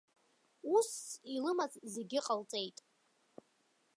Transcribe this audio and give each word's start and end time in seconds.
Усс 0.75 0.97
илымаз 1.35 1.73
зегьы 1.93 2.19
ҟалҵеит. 2.25 2.77